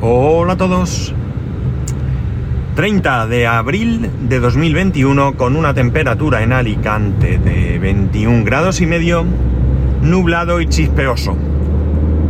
[0.00, 1.12] Hola a todos.
[2.76, 9.24] 30 de abril de 2021 con una temperatura en Alicante de 21 grados y medio,
[10.00, 11.36] nublado y chispeoso.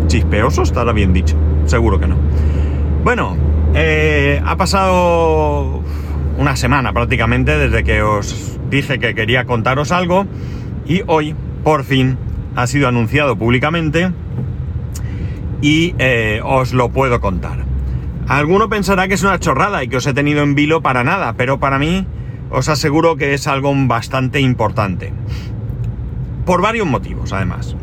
[0.07, 0.63] ¿Chispeoso?
[0.63, 1.37] Estará bien dicho.
[1.67, 2.17] Seguro que no.
[3.05, 3.37] Bueno,
[3.75, 5.83] eh, ha pasado
[6.39, 10.25] una semana prácticamente desde que os dije que quería contaros algo
[10.87, 12.17] y hoy, por fin,
[12.57, 14.11] ha sido anunciado públicamente
[15.61, 17.65] y eh, os lo puedo contar.
[18.29, 21.35] Alguno pensará que es una chorrada y que os he tenido en vilo para nada,
[21.37, 22.07] pero para mí
[22.51, 25.13] os aseguro que es algo bastante importante.
[26.45, 27.77] Por varios motivos, además.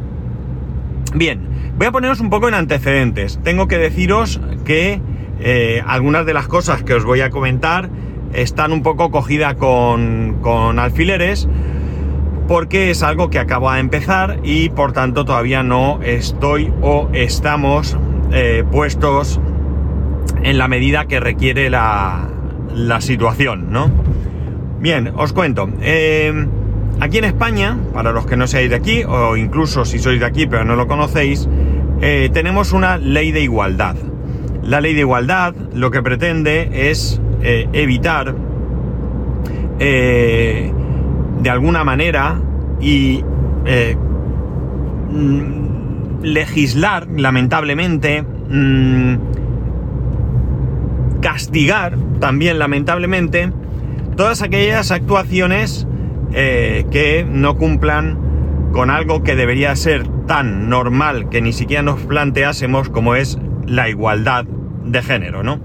[1.13, 1.39] Bien,
[1.77, 3.39] voy a poneros un poco en antecedentes.
[3.43, 5.01] Tengo que deciros que
[5.39, 7.89] eh, algunas de las cosas que os voy a comentar
[8.33, 11.47] están un poco cogidas con, con alfileres
[12.47, 17.97] porque es algo que acabo de empezar y por tanto todavía no estoy o estamos
[18.31, 19.39] eh, puestos
[20.43, 22.27] en la medida que requiere la,
[22.73, 23.89] la situación, ¿no?
[24.79, 25.69] Bien, os cuento.
[25.81, 26.45] Eh,
[26.99, 30.25] aquí en España, para los que no seáis de aquí, o incluso si sois de
[30.25, 31.49] aquí pero no lo conocéis,
[32.01, 33.95] eh, tenemos una ley de igualdad.
[34.61, 38.33] La ley de igualdad lo que pretende es evitar
[41.41, 42.39] de alguna manera
[42.79, 43.23] y
[43.65, 43.95] eh,
[45.11, 49.15] mm, legislar, lamentablemente, mm,
[51.21, 53.51] castigar también, lamentablemente,
[54.15, 55.87] todas aquellas actuaciones
[56.33, 58.17] eh, que no cumplan
[58.71, 63.89] con algo que debería ser tan normal que ni siquiera nos planteásemos como es la
[63.89, 64.45] igualdad
[64.83, 65.59] de género, ¿no?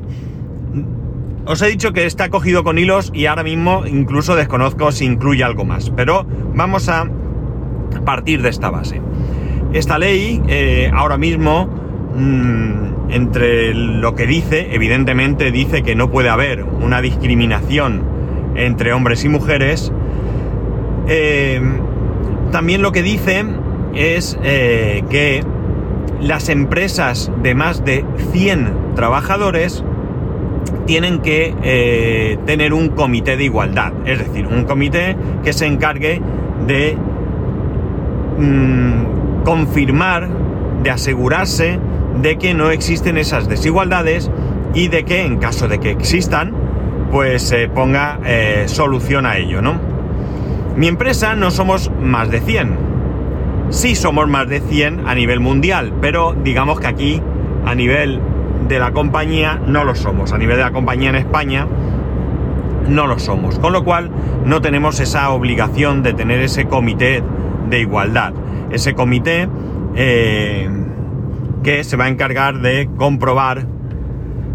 [1.47, 5.43] Os he dicho que está cogido con hilos y ahora mismo incluso desconozco si incluye
[5.43, 7.07] algo más, pero vamos a
[8.05, 9.01] partir de esta base.
[9.73, 11.67] Esta ley eh, ahora mismo,
[12.15, 18.03] mm, entre lo que dice, evidentemente dice que no puede haber una discriminación
[18.57, 19.93] entre hombres y mujeres.
[21.09, 21.61] Eh,
[22.53, 23.45] también lo que dice
[23.95, 25.43] es eh, que
[26.21, 29.85] las empresas de más de 100 trabajadores
[30.87, 36.21] tienen que eh, tener un comité de igualdad, es decir, un comité que se encargue
[36.67, 36.97] de
[38.39, 40.29] mm, confirmar,
[40.83, 41.79] de asegurarse
[42.21, 44.31] de que no existen esas desigualdades
[44.75, 46.53] y de que en caso de que existan,
[47.11, 49.81] pues se ponga eh, solución a ello, ¿no?
[50.77, 52.91] Mi empresa no somos más de 100.
[53.71, 57.23] Sí somos más de 100 a nivel mundial, pero digamos que aquí,
[57.67, 58.21] a nivel
[58.69, 60.33] de la compañía no lo somos.
[60.33, 61.67] A nivel de la compañía en España
[62.89, 63.59] no lo somos.
[63.59, 64.11] Con lo cual
[64.45, 67.23] no tenemos esa obligación de tener ese comité
[67.69, 68.33] de igualdad.
[68.71, 69.49] Ese comité
[69.95, 70.69] eh,
[71.63, 73.67] que se va a encargar de comprobar,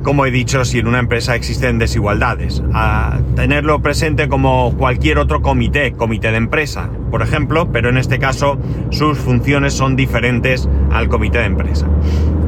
[0.03, 2.63] como he dicho, si en una empresa existen desigualdades.
[2.73, 8.19] A tenerlo presente como cualquier otro comité, comité de empresa, por ejemplo, pero en este
[8.19, 8.57] caso
[8.89, 11.87] sus funciones son diferentes al comité de empresa.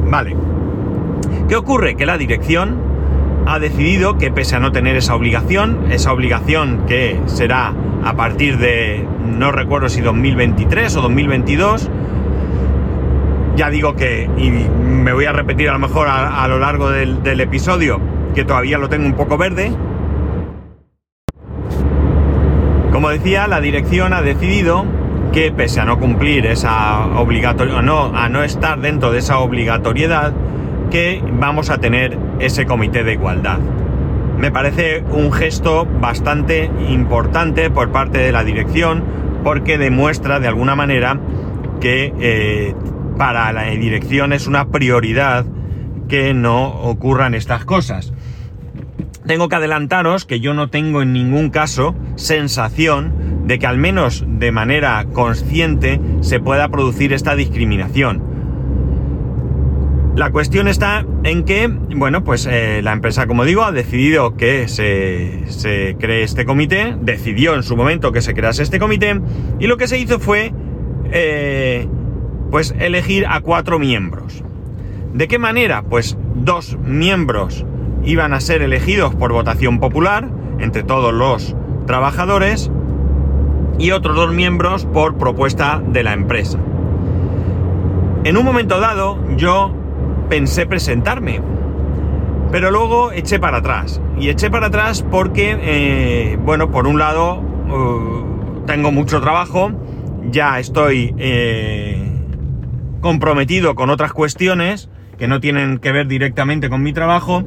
[0.06, 0.57] Vale.
[1.48, 1.96] ¿Qué ocurre?
[1.96, 2.76] Que la dirección
[3.46, 7.72] ha decidido que pese a no tener esa obligación, esa obligación que será
[8.04, 11.90] a partir de, no recuerdo si 2023 o 2022,
[13.56, 17.22] ya digo que, y me voy a repetir a lo mejor a, lo largo del,
[17.22, 18.00] del episodio,
[18.34, 19.72] que todavía lo tengo un poco verde,
[22.98, 24.84] como decía, la dirección ha decidido
[25.32, 30.32] que pese a no cumplir esa obligatoriedad, no, a no estar dentro de esa obligatoriedad,
[30.90, 33.58] que vamos a tener ese comité de igualdad.
[34.38, 39.02] Me parece un gesto bastante importante por parte de la dirección
[39.42, 41.18] porque demuestra de alguna manera
[41.80, 42.74] que eh,
[43.16, 45.44] para la dirección es una prioridad
[46.08, 48.12] que no ocurran estas cosas.
[49.26, 54.24] Tengo que adelantaros que yo no tengo en ningún caso sensación de que al menos
[54.26, 58.22] de manera consciente se pueda producir esta discriminación.
[60.18, 64.66] La cuestión está en que, bueno, pues eh, la empresa, como digo, ha decidido que
[64.66, 69.20] se, cree este comité, decidió en su momento que se crease este comité,
[69.60, 70.52] y lo que se hizo fue,
[71.12, 71.86] eh,
[72.50, 74.42] pues, elegir a cuatro miembros.
[75.14, 75.82] ¿De qué manera?
[75.82, 77.64] Pues dos miembros
[78.02, 80.28] iban a ser elegidos por votación popular
[80.58, 81.54] entre todos los
[81.86, 82.72] trabajadores
[83.78, 86.58] y otros dos miembros por propuesta de la empresa.
[88.24, 89.77] En un momento dado, yo
[90.28, 91.40] pensé presentarme.
[92.50, 94.00] Pero luego eché para atrás.
[94.18, 99.72] Y eché para atrás porque, eh, bueno, por un lado, uh, tengo mucho trabajo,
[100.30, 102.10] ya estoy eh,
[103.00, 104.88] comprometido con otras cuestiones
[105.18, 107.44] que no tienen que ver directamente con mi trabajo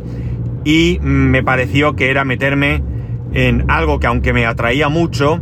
[0.63, 2.83] y me pareció que era meterme
[3.33, 5.41] en algo que aunque me atraía mucho,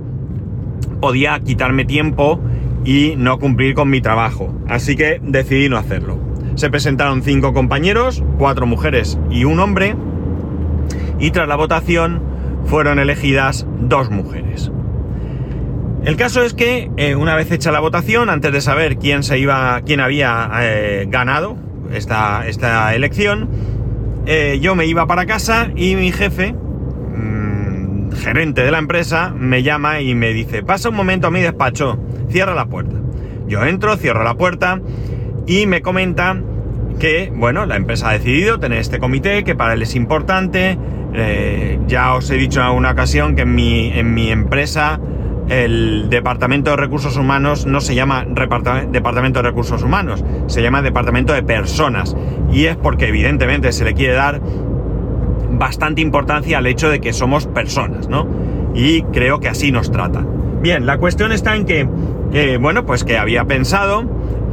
[1.02, 2.40] podía quitarme tiempo
[2.86, 4.54] y no cumplir con mi trabajo.
[4.68, 6.29] Así que decidí no hacerlo.
[6.60, 9.96] Se presentaron cinco compañeros, cuatro mujeres y un hombre,
[11.18, 12.22] y tras la votación
[12.66, 14.70] fueron elegidas dos mujeres.
[16.04, 19.40] El caso es que eh, una vez hecha la votación, antes de saber quién se
[19.40, 21.56] iba, quién había eh, ganado
[21.94, 23.48] esta, esta elección,
[24.26, 29.64] eh, yo me iba para casa y mi jefe, mm, gerente de la empresa, me
[29.64, 31.98] llama y me dice, pasa un momento a mi despacho,
[32.30, 32.98] cierra la puerta.
[33.48, 34.82] Yo entro, cierro la puerta
[35.48, 36.38] y me comenta
[37.00, 40.78] que, bueno, la empresa ha decidido tener este comité, que para él es importante.
[41.14, 45.00] Eh, ya os he dicho en una ocasión que en mi, en mi empresa
[45.50, 51.34] el Departamento de Recursos Humanos no se llama Departamento de Recursos Humanos, se llama Departamento
[51.34, 52.16] de Personas.
[52.52, 54.42] Y es porque evidentemente se le quiere dar
[55.52, 58.28] bastante importancia al hecho de que somos personas, ¿no?
[58.76, 60.24] Y creo que así nos trata.
[60.62, 64.04] Bien, la cuestión está en que, bueno, pues que había pensado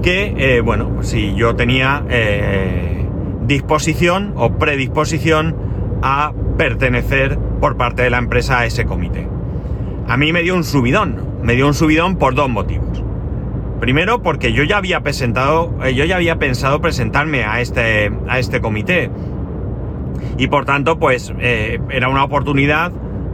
[0.03, 3.07] que, eh, bueno, si yo tenía eh,
[3.47, 5.57] disposición o predisposición
[6.03, 9.27] a pertenecer por parte de la empresa a ese comité
[10.09, 11.21] a mí me dio un subidón.
[11.43, 13.03] Me dio un subidón por dos motivos.
[13.81, 18.39] Primero, porque yo ya había presentado, eh, yo ya había pensado presentarme a este, a
[18.39, 19.11] este comité.
[20.39, 22.91] Y por tanto, pues era una oportunidad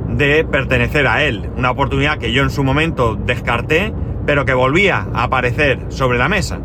[0.08, 1.48] de pertenecer a él.
[1.56, 3.92] Una oportunidad que yo en su momento descarté,
[4.26, 6.60] pero que volvía a aparecer sobre la mesa.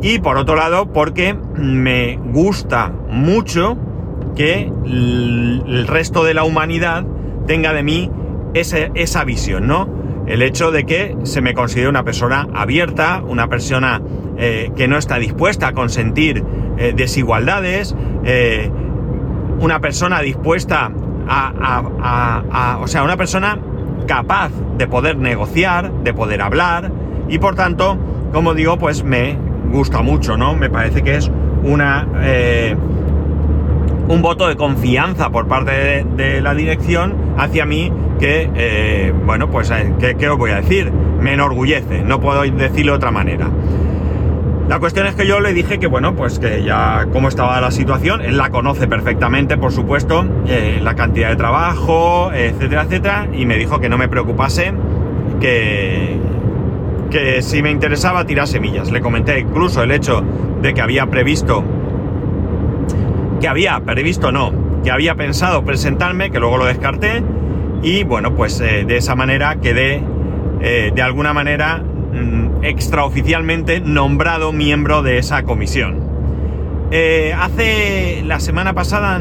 [0.00, 3.76] Y por otro lado, porque me gusta mucho
[4.34, 7.04] que el resto de la humanidad
[7.46, 8.10] tenga de mí
[8.54, 9.88] esa visión, ¿no?
[10.26, 14.00] El hecho de que se me considere una persona abierta, una persona
[14.38, 16.42] eh, que no está dispuesta a consentir
[16.78, 17.94] eh, desigualdades,
[18.24, 18.70] eh,
[19.60, 20.90] una persona dispuesta
[21.28, 23.58] a, o sea, una persona
[24.06, 26.90] capaz de poder negociar, de poder hablar,
[27.28, 27.98] y por tanto,
[28.32, 29.36] como digo, pues me
[29.70, 30.54] gusta mucho, ¿no?
[30.54, 31.30] Me parece que es
[31.62, 32.06] una
[34.08, 39.70] un voto de confianza por parte de, la dirección hacia mí que, eh, bueno, pues,
[39.70, 40.92] eh, ¿qué, os voy a decir?
[40.92, 43.48] Me enorgullece, no puedo decirlo de otra manera.
[44.72, 47.70] La cuestión es que yo le dije que, bueno, pues que ya cómo estaba la
[47.70, 53.44] situación, él la conoce perfectamente, por supuesto, eh, la cantidad de trabajo, etcétera, etcétera, y
[53.44, 54.72] me dijo que no me preocupase,
[55.42, 56.16] que,
[57.10, 58.90] que si me interesaba tirar semillas.
[58.90, 60.24] Le comenté incluso el hecho
[60.62, 61.62] de que había previsto
[63.42, 67.22] que había previsto no, que había pensado presentarme, que luego lo descarté,
[67.82, 70.02] y bueno, pues eh, de esa manera quedé
[70.62, 76.00] eh, de alguna manera mm, extraoficialmente nombrado miembro de esa comisión.
[76.90, 79.20] Eh, hace la semana pasada,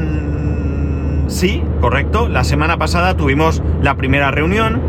[1.28, 4.82] sí, correcto, la semana pasada tuvimos la primera reunión.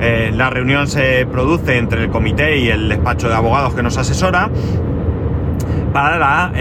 [0.00, 4.48] la reunión se produce entre el comité y el despacho de abogados que nos asesora
[5.92, 6.52] para la,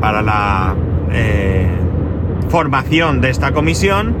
[0.00, 0.74] para la
[1.12, 1.66] eh,
[2.48, 4.14] formación de esta comisión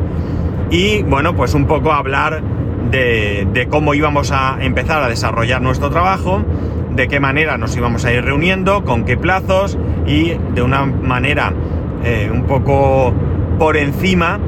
[0.70, 2.42] y bueno, pues un poco hablar
[2.90, 6.42] de, cómo íbamos a empezar a desarrollar nuestro trabajo,
[6.94, 11.52] de qué manera nos íbamos a ir reuniendo, con qué plazos y de una manera
[12.04, 13.12] eh, un poco
[13.58, 14.38] por encima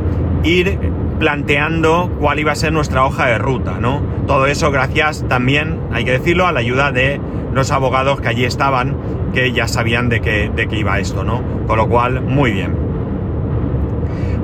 [0.43, 0.79] ir
[1.19, 4.01] planteando cuál iba a ser nuestra hoja de ruta, ¿no?
[4.27, 7.21] Todo eso gracias también, hay que decirlo, a la ayuda de
[7.53, 8.97] los abogados que allí estaban
[9.33, 11.43] que ya sabían de qué, de qué iba esto, ¿no?
[11.67, 12.82] Con lo cual, muy bien.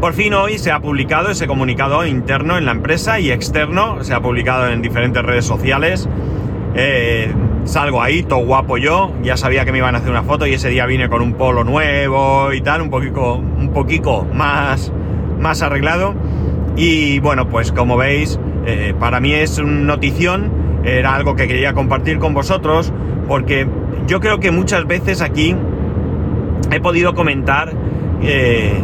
[0.01, 4.15] Por fin hoy se ha publicado ese comunicado interno en la empresa y externo, se
[4.15, 6.09] ha publicado en diferentes redes sociales.
[6.77, 7.33] Eh,
[7.65, 10.53] salgo ahí, todo guapo yo, ya sabía que me iban a hacer una foto y
[10.55, 14.93] ese día vine con un polo nuevo y tal, un poquito, un poquito más,
[15.41, 16.15] más arreglado.
[16.77, 20.53] Y bueno, pues como veis, eh, para mí es una notición,
[20.85, 22.93] era algo que quería compartir con vosotros,
[23.27, 23.67] porque
[24.07, 25.57] yo creo que muchas veces aquí
[26.71, 27.73] he podido comentar
[28.23, 28.81] eh,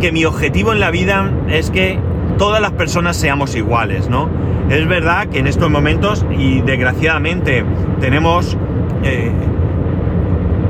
[0.00, 1.98] que mi objetivo en la vida es que
[2.38, 4.28] todas las personas seamos iguales, ¿no?
[4.70, 7.64] Es verdad que en estos momentos, y desgraciadamente,
[8.00, 8.56] tenemos
[9.02, 9.30] eh,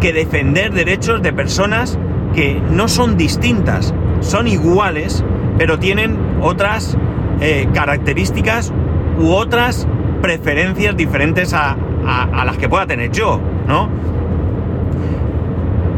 [0.01, 1.99] que defender derechos de personas
[2.35, 5.25] que no son distintas, son iguales,
[5.59, 6.97] pero tienen otras
[7.41, 8.73] eh, características
[9.19, 9.87] u otras
[10.23, 13.89] preferencias diferentes a, a, las que pueda tener yo, ¿no?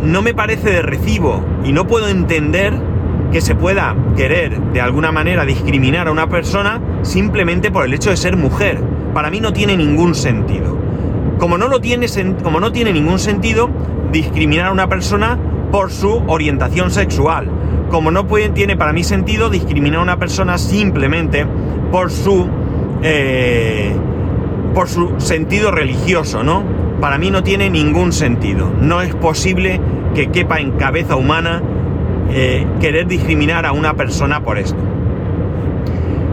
[0.02, 2.89] No me parece de recibo y no puedo entender
[3.32, 8.10] que se pueda querer de alguna manera discriminar a una persona simplemente por el hecho
[8.10, 8.80] de ser mujer.
[9.14, 10.76] Para mí no tiene ningún sentido.
[11.38, 12.06] Como no, lo tiene,
[12.42, 13.70] como no tiene ningún sentido,
[14.12, 15.38] discriminar a una persona
[15.70, 17.48] por su orientación sexual.
[17.90, 21.46] Como no puede, tiene para mí sentido discriminar a una persona simplemente
[21.90, 22.48] por su,
[23.02, 23.92] eh,
[24.74, 26.62] por su sentido religioso, ¿no?
[27.00, 28.70] Para mí no tiene ningún sentido.
[28.80, 29.80] No es posible
[30.14, 31.62] que quepa en cabeza humana
[32.32, 34.78] eh, querer discriminar a una persona por esto.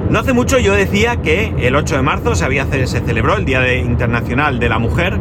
[0.10, 3.46] No hace mucho yo decía que el 8 de marzo se, había, se celebró el
[3.46, 5.20] Día Internacional de la Mujer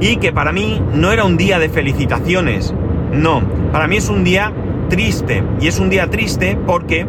[0.00, 2.74] y que para mí no era un día de felicitaciones,
[3.12, 4.52] no, para mí es un día
[4.88, 7.06] triste y es un día triste porque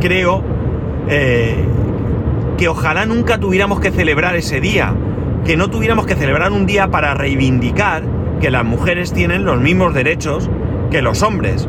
[0.00, 0.42] creo
[1.08, 1.64] eh,
[2.56, 4.94] que ojalá nunca tuviéramos que celebrar ese día,
[5.44, 8.02] que no tuviéramos que celebrar un día para reivindicar
[8.40, 10.50] que las mujeres tienen los mismos derechos
[10.90, 11.68] que los hombres.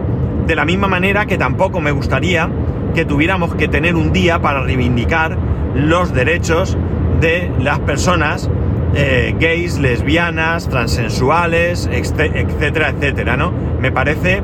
[0.50, 2.50] De la misma manera que tampoco me gustaría
[2.96, 5.38] que tuviéramos que tener un día para reivindicar
[5.76, 6.76] los derechos
[7.22, 8.50] de las personas
[8.96, 13.54] eh, gays, lesbianas, transensuales, etcétera, etcétera, ¿no?
[13.80, 14.42] Me parece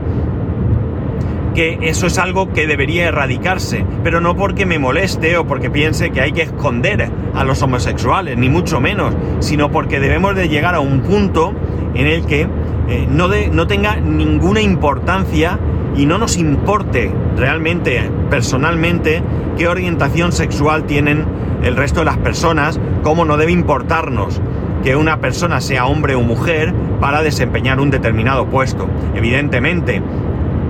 [1.55, 6.11] que eso es algo que debería erradicarse, pero no porque me moleste o porque piense
[6.11, 10.75] que hay que esconder a los homosexuales, ni mucho menos, sino porque debemos de llegar
[10.75, 11.55] a un punto
[11.95, 12.47] en el que
[12.89, 15.57] eh, no tenga ninguna importancia
[15.95, 19.21] y no nos importe realmente, personalmente,
[19.57, 21.25] qué orientación sexual tienen
[21.63, 24.41] el resto de las personas, cómo no debe importarnos
[24.83, 28.87] que una persona sea hombre o mujer para desempeñar un determinado puesto.
[29.15, 30.01] Evidentemente,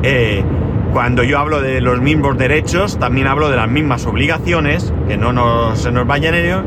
[0.04, 0.44] eh,
[0.94, 5.76] cuando yo hablo de los mismos derechos, también hablo de las mismas obligaciones, que no
[5.76, 6.64] se nos vaya en ello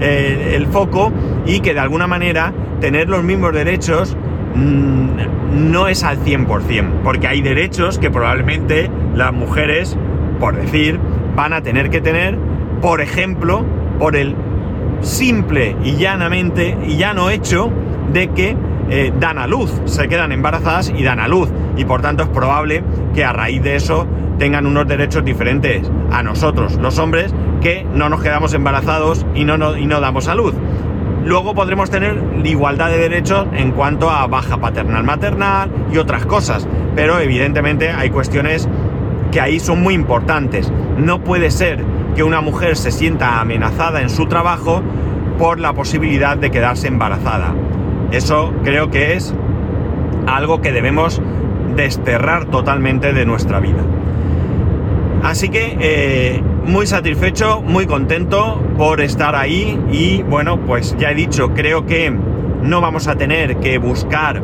[0.00, 1.12] eh, el foco,
[1.44, 4.16] y que de alguna manera tener los mismos derechos
[4.54, 9.96] no es al 100%, porque hay derechos que probablemente las mujeres,
[10.40, 10.98] por decir,
[11.34, 12.38] van a tener que tener,
[12.80, 13.64] por ejemplo,
[13.98, 14.34] por el
[15.00, 17.70] simple y llanamente y llano hecho
[18.12, 18.56] de que
[18.90, 21.48] eh, dan a luz, se quedan embarazadas y dan a luz.
[21.76, 22.82] Y por tanto es probable
[23.14, 24.06] que a raíz de eso
[24.38, 29.76] tengan unos derechos diferentes a nosotros, los hombres, que no nos quedamos embarazados y no,
[29.76, 30.54] y no damos a luz.
[31.24, 36.66] Luego podremos tener igualdad de derechos en cuanto a baja paternal maternal y otras cosas,
[36.96, 38.68] pero evidentemente hay cuestiones
[39.30, 40.72] que ahí son muy importantes.
[40.98, 41.84] No puede ser
[42.16, 44.82] que una mujer se sienta amenazada en su trabajo
[45.38, 47.54] por la posibilidad de quedarse embarazada.
[48.10, 49.34] Eso creo que es
[50.26, 51.22] algo que debemos
[51.76, 53.82] desterrar totalmente de nuestra vida.
[55.22, 61.14] Así que eh, muy satisfecho, muy contento por estar ahí y bueno, pues ya he
[61.14, 62.10] dicho, creo que
[62.62, 64.40] no vamos a tener que buscar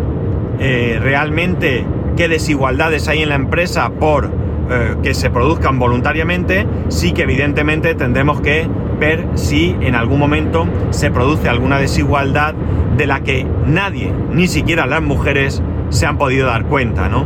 [0.58, 4.30] eh, realmente qué desigualdades hay en la empresa por
[4.70, 10.66] eh, que se produzcan voluntariamente, sí que evidentemente tendremos que ver si en algún momento
[10.90, 12.54] se produce alguna desigualdad
[12.96, 17.24] de la que nadie, ni siquiera las mujeres, se han podido dar cuenta, ¿no?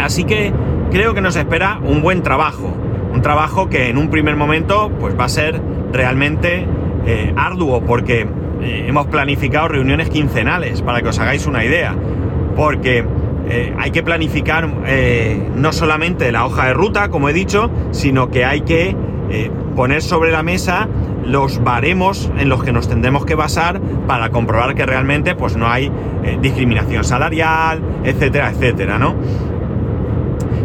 [0.00, 0.52] Así que
[0.90, 2.74] creo que nos espera un buen trabajo.
[3.12, 5.60] Un trabajo que en un primer momento pues va a ser
[5.92, 6.66] realmente
[7.06, 8.26] eh, arduo porque
[8.62, 11.94] eh, hemos planificado reuniones quincenales para que os hagáis una idea.
[12.56, 13.04] Porque
[13.48, 14.68] eh, hay que planificar
[15.56, 18.94] no solamente la hoja de ruta, como he dicho, sino que hay que
[19.76, 20.88] poner sobre la mesa
[21.24, 25.68] los baremos en los que nos tendremos que basar para comprobar que realmente pues no
[25.68, 25.90] hay
[26.40, 29.14] discriminación salarial, etcétera, etcétera, ¿no?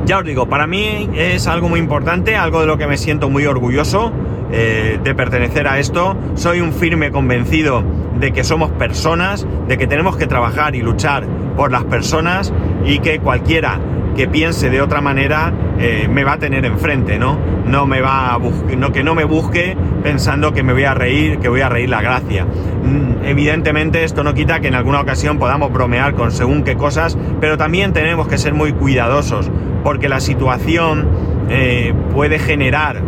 [0.05, 3.27] Ya os digo, para mí es algo muy importante, algo de lo que me siento
[3.31, 4.13] muy orgulloso
[4.51, 6.15] eh, de pertenecer a esto.
[6.35, 7.83] Soy un firme convencido
[8.19, 11.25] de que somos personas, de que tenemos que trabajar y luchar
[11.57, 12.53] por las personas
[12.85, 13.79] y que cualquiera
[14.15, 17.37] que piense de otra manera eh, me va a tener enfrente, ¿no?
[17.65, 18.39] No me va a
[18.77, 21.89] no, que no me busque pensando que me voy a reír, que voy a reír
[21.89, 22.45] la gracia.
[22.45, 27.17] Mm, evidentemente esto no quita que en alguna ocasión podamos bromear con según qué cosas,
[27.41, 29.49] pero también tenemos que ser muy cuidadosos
[29.85, 31.07] porque la situación
[31.47, 33.03] eh, puede generar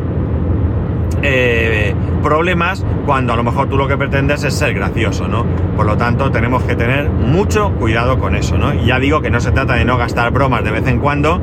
[1.24, 5.44] eh, problemas cuando a lo mejor tú lo que pretendes es ser gracioso, ¿no?
[5.76, 8.76] Por lo tanto, tenemos que tener mucho cuidado con eso, ¿no?
[8.76, 11.42] Y ya digo que no se trata de no gastar bromas de vez en cuando,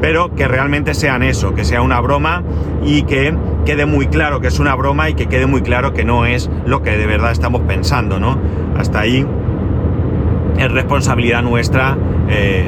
[0.00, 2.42] pero que realmente sean eso, que sea una broma
[2.84, 3.32] y que
[3.64, 6.50] quede muy claro que es una broma y que quede muy claro que no es
[6.66, 8.36] lo que de verdad estamos pensando, ¿no?
[8.76, 9.24] Hasta ahí
[10.58, 11.96] es responsabilidad nuestra.
[12.28, 12.64] Eh,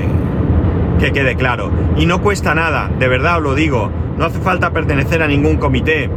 [0.98, 1.70] que quede claro.
[1.96, 5.56] Y no cuesta nada, de verdad os lo digo, no hace falta pertenecer a ningún
[5.56, 6.10] comité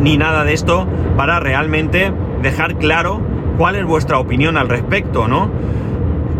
[0.00, 3.20] ni nada de esto para realmente dejar claro
[3.58, 5.50] cuál es vuestra opinión al respecto, ¿no?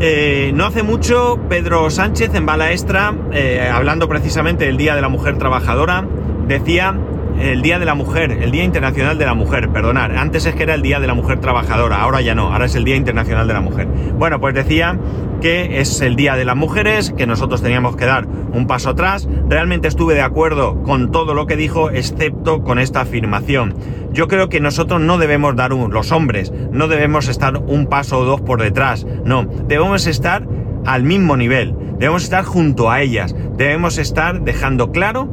[0.00, 5.02] Eh, no hace mucho Pedro Sánchez en Bala Extra, eh, hablando precisamente del Día de
[5.02, 6.06] la Mujer Trabajadora,
[6.48, 6.94] decía
[7.40, 10.62] el Día de la Mujer, el Día Internacional de la Mujer, perdonar, antes es que
[10.62, 13.46] era el Día de la Mujer Trabajadora, ahora ya no, ahora es el Día Internacional
[13.48, 13.86] de la Mujer.
[13.86, 14.98] Bueno, pues decía
[15.40, 19.26] que es el Día de las Mujeres, que nosotros teníamos que dar un paso atrás.
[19.48, 23.74] Realmente estuve de acuerdo con todo lo que dijo, excepto con esta afirmación.
[24.12, 28.18] Yo creo que nosotros no debemos dar un, los hombres, no debemos estar un paso
[28.18, 30.46] o dos por detrás, no, debemos estar
[30.84, 35.28] al mismo nivel, debemos estar junto a ellas, debemos estar dejando claro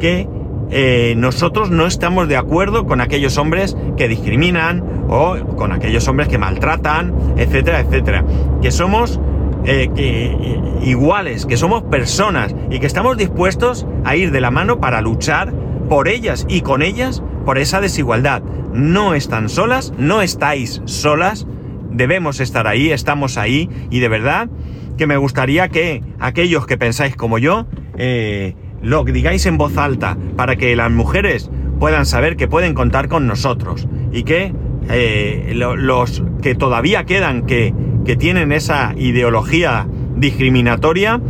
[0.00, 0.28] que
[0.74, 6.28] eh, nosotros no estamos de acuerdo con aquellos hombres que discriminan o con aquellos hombres
[6.28, 8.24] que maltratan, etcétera, etcétera.
[8.62, 9.20] Que somos
[9.64, 10.34] eh, que,
[10.82, 15.52] iguales, que somos personas y que estamos dispuestos a ir de la mano para luchar
[15.90, 18.42] por ellas y con ellas por esa desigualdad.
[18.72, 21.46] No están solas, no estáis solas,
[21.90, 24.48] debemos estar ahí, estamos ahí y de verdad
[24.96, 27.66] que me gustaría que aquellos que pensáis como yo,
[27.98, 33.08] eh, lo digáis en voz alta para que las mujeres puedan saber que pueden contar
[33.08, 34.54] con nosotros y que
[34.88, 37.72] eh, los que todavía quedan que,
[38.04, 39.86] que, tienen esa ideología
[40.16, 41.20] discriminatoria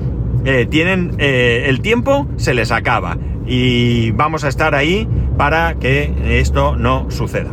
[0.45, 3.17] eh, tienen eh, el tiempo se les acaba
[3.47, 5.07] y vamos a estar ahí
[5.37, 7.51] para que esto no suceda.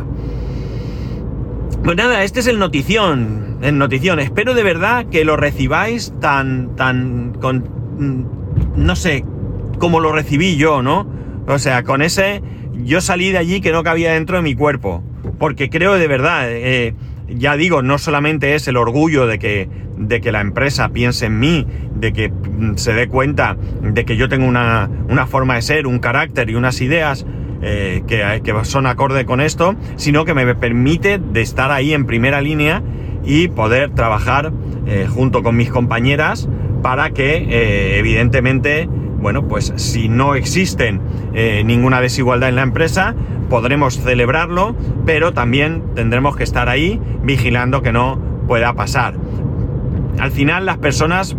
[1.84, 4.20] Pues nada, este es el notición, el notición.
[4.20, 7.64] Espero de verdad que lo recibáis tan, tan, con,
[7.98, 8.24] mm,
[8.76, 9.24] no sé,
[9.80, 11.10] como lo recibí yo, ¿no?
[11.48, 12.42] O sea, con ese
[12.84, 15.02] yo salí de allí que no cabía dentro de mi cuerpo.
[15.38, 16.94] Porque creo de verdad, eh,
[17.28, 21.40] ya digo, no solamente es el orgullo de que, de que la empresa piense en
[21.40, 22.32] mí, de que
[22.76, 26.54] se dé cuenta de que yo tengo una, una forma de ser, un carácter y
[26.54, 27.26] unas ideas
[27.62, 32.06] eh, que, que, son acorde con esto, sino que me permite de estar ahí en
[32.06, 32.82] primera línea
[33.24, 34.52] y poder trabajar
[34.86, 36.48] eh, junto con mis compañeras
[36.82, 38.88] para que evidentemente
[39.20, 41.00] bueno, pues si no existen
[41.34, 43.14] eh, ninguna desigualdad en la empresa,
[43.48, 44.74] podremos celebrarlo,
[45.04, 49.14] pero también tendremos que estar ahí vigilando que no pueda pasar.
[50.18, 51.36] Al final las personas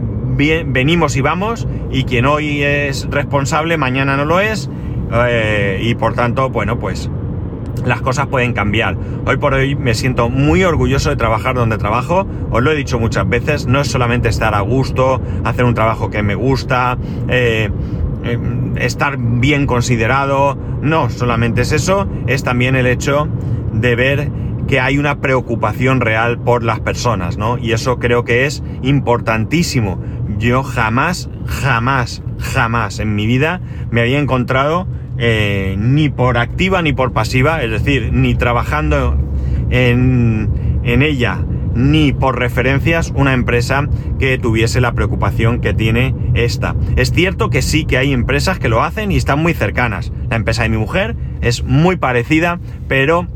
[0.65, 4.69] venimos y vamos y quien hoy es responsable mañana no lo es
[5.27, 7.09] eh, y por tanto, bueno, pues
[7.85, 8.97] las cosas pueden cambiar.
[9.25, 12.27] Hoy por hoy me siento muy orgulloso de trabajar donde trabajo.
[12.51, 16.09] Os lo he dicho muchas veces, no es solamente estar a gusto, hacer un trabajo
[16.09, 17.69] que me gusta, eh,
[18.23, 18.39] eh,
[18.77, 20.57] estar bien considerado.
[20.81, 23.27] No, solamente es eso, es también el hecho
[23.73, 24.31] de ver
[24.67, 27.57] que hay una preocupación real por las personas, ¿no?
[27.57, 30.01] Y eso creo que es importantísimo.
[30.37, 34.87] Yo jamás, jamás, jamás en mi vida me había encontrado
[35.23, 39.15] eh, ni por activa ni por pasiva, es decir, ni trabajando
[39.69, 40.49] en,
[40.83, 41.39] en ella
[41.75, 43.87] ni por referencias una empresa
[44.19, 46.75] que tuviese la preocupación que tiene esta.
[46.95, 50.11] Es cierto que sí que hay empresas que lo hacen y están muy cercanas.
[50.29, 53.27] La empresa de mi mujer es muy parecida, pero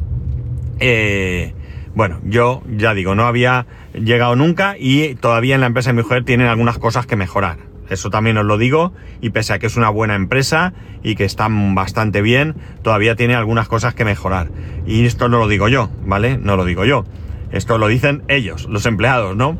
[0.79, 1.53] eh,
[1.93, 6.01] bueno, yo ya digo, no había llegado nunca y todavía en la empresa de mi
[6.01, 7.57] mujer tienen algunas cosas que mejorar.
[7.89, 11.25] Eso también os lo digo, y pese a que es una buena empresa y que
[11.25, 14.49] está bastante bien, todavía tiene algunas cosas que mejorar.
[14.87, 16.37] Y esto no lo digo yo, ¿vale?
[16.37, 17.05] No lo digo yo.
[17.51, 19.57] Esto lo dicen ellos, los empleados, ¿no?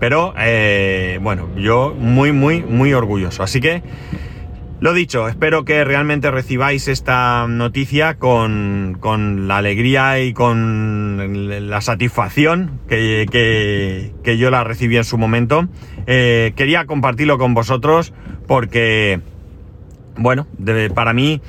[0.00, 3.42] Pero, eh, bueno, yo muy, muy, muy orgulloso.
[3.42, 3.82] Así que,
[4.80, 11.80] lo dicho, espero que realmente recibáis esta noticia con, con la alegría y con la
[11.80, 13.26] satisfacción que,
[14.22, 15.66] que, yo la recibí en su momento.
[16.06, 18.12] Eh, quería compartirlo con vosotros
[18.46, 19.20] porque,
[20.16, 20.46] bueno,
[20.94, 21.42] para mí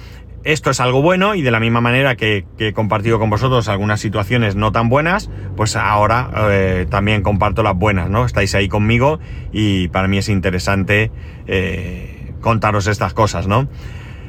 [0.44, 4.00] esto es algo bueno y de la misma manera que, he compartido con vosotros algunas
[4.00, 8.26] situaciones no tan buenas, pues ahora eh, también comparto las buenas, ¿no?
[8.26, 9.20] Estáis ahí conmigo
[9.52, 11.12] y para mí es interesante
[11.48, 13.68] eh, contaros estas cosas, ¿no?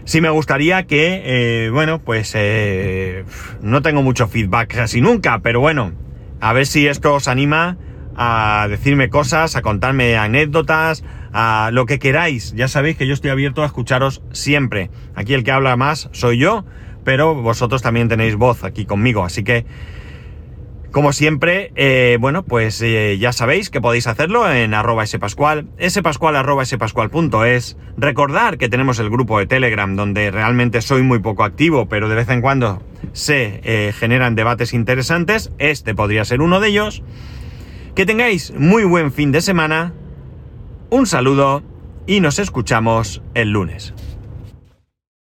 [0.04, 2.36] Sí me gustaría que, bueno, pues
[3.60, 5.92] no tengo mucho feedback casi nunca, pero bueno,
[6.40, 7.76] a ver si esto os anima
[8.16, 12.52] a decirme cosas, a contarme anécdotas, a lo que queráis.
[12.54, 14.90] Ya sabéis que yo estoy abierto a escucharos siempre.
[15.14, 16.64] Aquí el que habla más soy yo,
[17.04, 19.24] pero vosotros también tenéis voz aquí conmigo.
[19.24, 19.64] Así que,
[20.92, 26.34] como siempre, eh, bueno, pues eh, ya sabéis que podéis hacerlo en arroba spascual, spascual
[26.34, 27.76] arroba spascual.es.
[27.96, 32.16] Recordar que tenemos el grupo de Telegram donde realmente soy muy poco activo, pero de
[32.16, 35.52] vez en cuando se eh, generan debates interesantes.
[35.58, 37.02] Este podría ser uno de ellos.
[37.94, 39.92] Que tengáis muy buen fin de semana,
[40.90, 41.62] un saludo
[42.06, 43.94] y nos escuchamos el lunes.